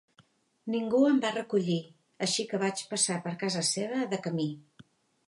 Ningú 0.75 1.01
em 1.09 1.19
va 1.25 1.31
recollir, 1.35 1.77
així 2.29 2.45
que 2.53 2.63
vaig 2.63 2.81
passar 2.95 3.19
per 3.27 3.35
casa 3.45 3.65
seva 3.69 4.01
de 4.15 4.21
camí. 4.25 4.49